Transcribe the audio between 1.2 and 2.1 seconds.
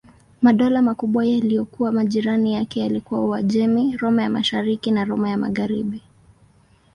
yaliyokuwa